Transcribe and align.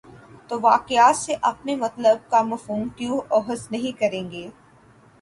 توواقعات 0.47 1.15
سے 1.15 1.35
اپنے 1.41 1.75
مطلب 1.75 2.29
کا 2.31 2.41
مفہوم 2.43 2.87
کیوں 2.89 3.21
اخذ 3.31 3.67
نہیں 3.71 3.99
کریں 3.99 4.31
گے؟ 4.31 4.47